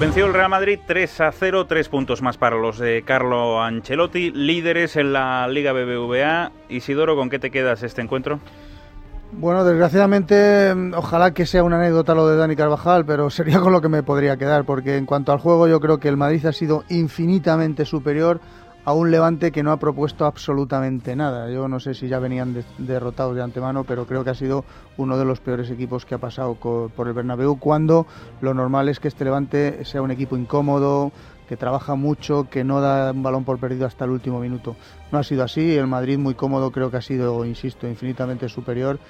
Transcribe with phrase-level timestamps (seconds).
[0.00, 4.30] Venció el Real Madrid 3 a 0, tres puntos más para los de Carlo Ancelotti,
[4.30, 6.52] líderes en la Liga BBVA.
[6.70, 8.40] Isidoro, ¿con qué te quedas este encuentro?
[9.32, 13.82] Bueno, desgraciadamente, ojalá que sea una anécdota lo de Dani Carvajal, pero sería con lo
[13.82, 16.52] que me podría quedar, porque en cuanto al juego yo creo que el Madrid ha
[16.52, 18.40] sido infinitamente superior
[18.84, 21.50] a un Levante que no ha propuesto absolutamente nada.
[21.50, 24.64] Yo no sé si ya venían derrotados de antemano, pero creo que ha sido
[24.96, 28.06] uno de los peores equipos que ha pasado por el Bernabéu, cuando
[28.40, 31.12] lo normal es que este Levante sea un equipo incómodo,
[31.48, 34.76] que trabaja mucho, que no da un balón por perdido hasta el último minuto.
[35.10, 39.00] No ha sido así, el Madrid muy cómodo creo que ha sido, insisto, infinitamente superior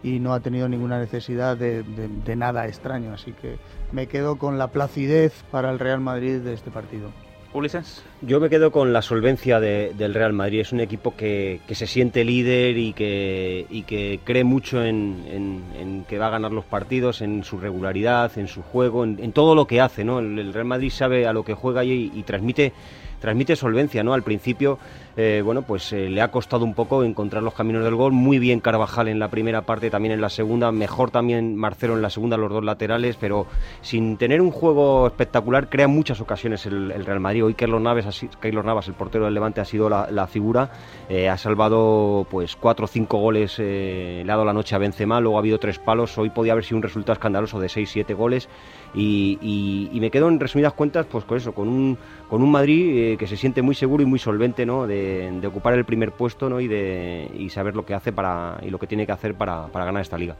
[0.00, 3.58] y no ha tenido ninguna necesidad de, de nada extraño, así que
[3.90, 7.10] me quedo con la placidez para el Real Madrid de este partido.
[7.52, 8.02] Ulises.
[8.20, 10.60] Yo me quedo con la solvencia del Real Madrid.
[10.60, 16.18] Es un equipo que, se siente líder y que, y que cree mucho en, que
[16.18, 19.80] va a ganar los partidos, en su regularidad, en su juego, en, todo lo que
[19.80, 20.04] hace.
[20.04, 20.18] ¿no?
[20.18, 22.72] El, Real Madrid sabe a lo que juega y transmite
[23.20, 24.14] transmite solvencia, ¿no?
[24.14, 24.78] Al principio,
[25.16, 28.12] eh, bueno, pues eh, le ha costado un poco encontrar los caminos del gol.
[28.12, 30.70] Muy bien Carvajal en la primera parte, también en la segunda.
[30.70, 33.46] Mejor también Marcelo en la segunda, los dos laterales, pero
[33.80, 37.44] sin tener un juego espectacular, crea muchas ocasiones el, Real Madrid.
[37.44, 38.22] Hoy Keylor Navas,
[38.64, 40.70] Navas, el portero del Levante, ha sido la, figura.
[41.08, 45.20] Eh, ha salvado pues cuatro o cinco goles, le ha dado la noche a Benzema,
[45.20, 46.16] luego ha habido tres palos.
[46.16, 48.48] Hoy podía haber sido un resultado escandaloso de seis, siete goles.
[48.94, 53.26] Y, me quedo en resumidas cuentas pues con eso, con un, con un Madrid que
[53.26, 54.86] se siente muy seguro y muy solvente ¿no?
[54.86, 56.60] de, ocupar el primer puesto ¿no?
[56.60, 59.68] y, de, y saber lo que hace para, y lo que tiene que hacer para,
[59.68, 60.36] para ganar esta liga.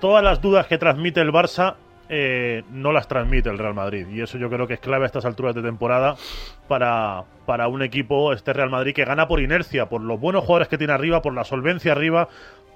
[0.00, 1.76] Todas las dudas que transmite el Barça
[2.08, 4.06] eh, no las transmite el Real Madrid.
[4.08, 6.16] Y eso yo creo que es clave a estas alturas de temporada
[6.68, 10.68] para, para un equipo, este Real Madrid, que gana por inercia, por los buenos jugadores
[10.68, 12.28] que tiene arriba, por la solvencia arriba,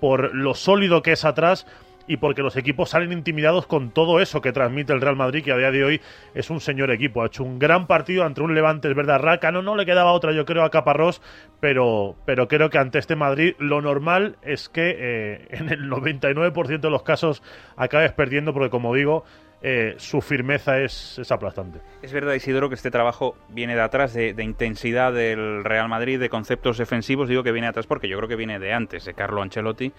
[0.00, 1.66] por lo sólido que es atrás
[2.06, 5.52] y porque los equipos salen intimidados con todo eso que transmite el Real Madrid, que
[5.52, 6.00] a día de hoy
[6.34, 7.22] es un señor equipo.
[7.22, 10.32] Ha hecho un gran partido ante un Levante, es verdad, Rácano, no le quedaba otra,
[10.32, 11.22] yo creo, a Caparrós,
[11.60, 16.80] pero, pero creo que ante este Madrid lo normal es que eh, en el 99%
[16.80, 17.42] de los casos
[17.76, 19.24] acabes perdiendo, porque como digo,
[19.66, 21.80] eh, su firmeza es, aplastante.
[22.02, 26.28] Es verdad, Isidoro, que este trabajo viene de atrás, de, intensidad del Real Madrid, de
[26.28, 27.30] conceptos defensivos.
[27.30, 29.90] Digo que viene de atrás porque yo creo que viene de antes, de Carlo Ancelotti,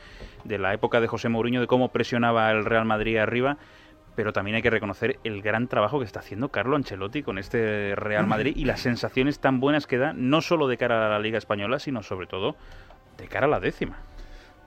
[0.43, 3.57] de la época de José Mourinho, de cómo presionaba el Real Madrid arriba.
[4.15, 7.95] Pero también hay que reconocer el gran trabajo que está haciendo Carlo Ancelotti con este
[7.95, 11.17] Real Madrid y las sensaciones tan buenas que da, no solo de cara a la
[11.17, 12.55] Liga Española, sino sobre todo
[13.17, 13.97] de cara a la décima.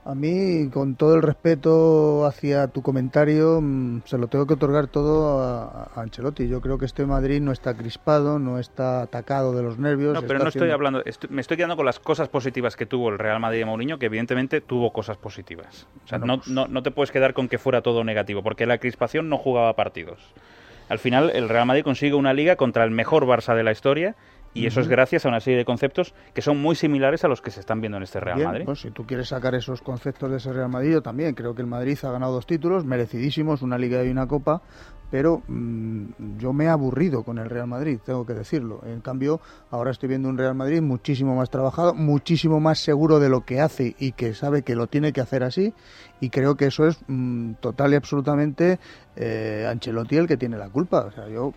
[0.09, 4.87] A mí, con todo el respeto hacia tu comentario, mm, se lo tengo que otorgar
[4.87, 6.47] todo a, Ancelotti.
[6.47, 10.15] Yo creo que este Madrid no está crispado, no está atacado de los nervios.
[10.15, 13.19] No, pero no estoy hablando, me estoy quedando con las cosas positivas que tuvo el
[13.19, 15.85] Real Madrid de Mourinho, que evidentemente tuvo cosas positivas.
[16.05, 18.79] O sea, no, no, no te puedes quedar con que fuera todo negativo, porque la
[18.79, 20.33] crispación no jugaba partidos.
[20.89, 24.15] Al final, el Real Madrid consigue una liga contra el mejor Barça de la historia
[24.53, 27.41] y eso es gracias a una serie de conceptos que son muy similares a los
[27.41, 28.65] que se están viendo en este Real Madrid.
[28.65, 31.61] Pues si tú quieres sacar esos conceptos de ese Real Madrid, yo también creo que
[31.61, 34.61] el Madrid ha ganado dos títulos, merecidísimos, una Liga y una Copa,
[35.11, 38.81] pero mm, yo me he aburrido con el Real Madrid, tengo que decirlo.
[38.85, 43.29] En cambio, ahora estoy viendo un Real Madrid muchísimo más trabajado, muchísimo más seguro de
[43.29, 45.73] lo que hace y que sabe que lo tiene que hacer así,
[46.19, 48.79] y creo que eso es mm, total y absolutamente
[49.15, 51.05] eh, Ancelotti el que tiene la culpa.
[51.05, 51.53] O sea, yo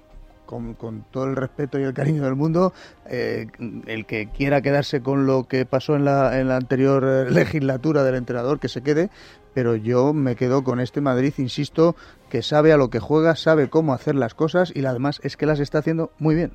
[0.79, 2.73] con, todo el respeto y el cariño del mundo,
[3.07, 3.47] eh,
[3.87, 8.05] el que quiera quedarse con lo que pasó en la, en la anterior eh, legislatura
[8.05, 9.11] del entrenador, que se quede,
[9.55, 11.97] pero yo me quedo con este Madrid, insisto,
[12.31, 15.47] que sabe a lo que juega, sabe cómo hacer las cosas y además es que
[15.47, 16.53] las está haciendo muy bien.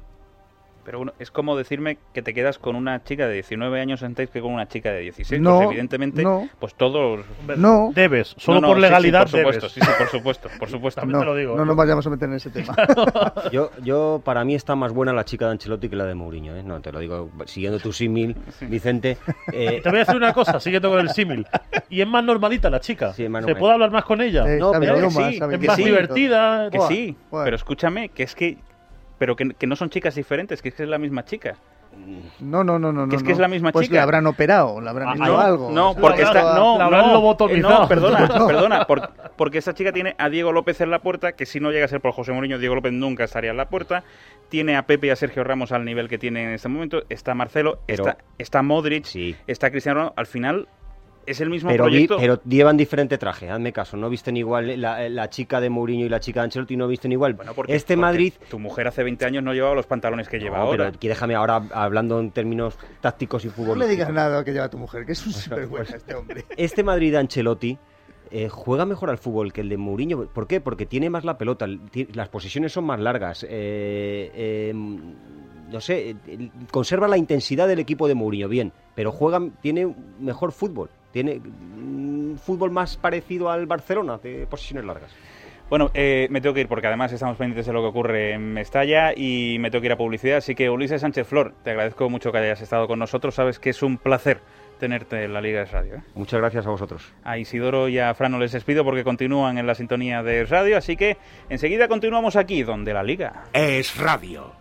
[0.87, 4.29] Pero bueno, es como decirme que te quedas con una chica de 19 años antes
[4.29, 5.41] que con una chica de 16.
[5.41, 6.23] No, pues evidentemente,
[6.59, 7.25] pues todos...
[7.57, 7.91] No.
[7.93, 11.05] Debes, solo por legalidad sí, por supuesto, Sí, sí, por supuesto, por supuesto.
[11.05, 11.57] no, lo digo.
[11.57, 12.73] No nos vayamos a meter en ese tema.
[13.51, 16.55] yo, yo, para mí está más buena la chica de Ancelotti que la de Mourinho,
[16.55, 16.63] ¿eh?
[16.63, 19.17] No, te lo digo, siguiendo tu símil, Vicente...
[19.51, 19.81] Eh...
[19.83, 21.45] Te voy a decir una cosa, siguiendo con el símil.
[21.89, 23.11] Y es más normalita la chica.
[23.11, 24.45] Sí, ¿Se puede hablar más con ella?
[24.57, 26.69] no, pero sí, es más divertida.
[26.69, 28.57] Que sí, pero escúchame, que es que
[29.17, 31.57] pero que, no son chicas diferentes, que es que es la misma chica.
[32.39, 33.07] No, no, no, no.
[33.07, 33.95] Que es que es la misma pues chica.
[33.95, 35.71] le habrán operado, le habrán hecho ah, algo.
[35.71, 38.87] No, porque está, no, no, no, perdona, perdona,
[39.35, 41.87] porque esa chica tiene a Diego López en la puerta, que si no llega a
[41.87, 44.03] ser por José Mourinho, Diego López nunca estaría en la puerta.
[44.49, 47.01] Tiene a Pepe y a Sergio Ramos al nivel que tiene en este momento.
[47.09, 49.07] Está Marcelo, está, está Modric,
[49.47, 50.13] está Cristiano Ronaldo.
[50.17, 50.67] Al final
[51.27, 52.17] es el mismo pero proyecto.
[52.17, 53.97] pero llevan diferente traje, hazme caso.
[53.97, 57.33] No visten igual la, chica de Mourinho y la chica de Ancelotti, no visten igual.
[57.33, 58.33] Bueno, porque, este Madrid.
[58.49, 60.91] Tu mujer hace 20 años no llevaba los pantalones que lleva ahora.
[60.91, 63.77] Pero déjame ahora hablando en términos tácticos y fútbol.
[63.77, 66.45] No le digas nada que lleva tu mujer, que es un sinvergüenza este hombre.
[66.55, 67.77] Este Madrid de Ancelotti
[68.31, 70.25] eh, juega mejor al fútbol que el de Mourinho.
[70.27, 70.61] ¿Por qué?
[70.61, 71.67] Porque tiene más la pelota,
[72.13, 73.45] las posiciones son más largas.
[73.49, 75.15] Eh, em,
[75.69, 76.15] no sé,
[76.71, 82.39] conserva la intensidad del equipo de Mourinho, bien, pero juega, tiene mejor fútbol, tiene un
[82.43, 85.11] fútbol más parecido al Barcelona de posiciones largas.
[85.69, 88.53] Bueno, eh, me tengo que ir porque además estamos pendientes de lo que ocurre en
[88.53, 90.37] Mestalla y me tengo que ir a publicidad.
[90.37, 93.35] Así que Ulises Sánchez Flor, te agradezco mucho que hayas estado con nosotros.
[93.35, 94.39] Sabes que es un placer
[94.79, 95.95] tenerte en la Liga de Radio.
[95.95, 96.01] ¿eh?
[96.15, 97.13] Muchas gracias a vosotros.
[97.25, 100.77] A Isidoro y a Frano les despido porque continúan en la sintonía de radio.
[100.77, 101.17] Así que
[101.49, 104.53] enseguida continuamos aquí, donde la Liga es radio.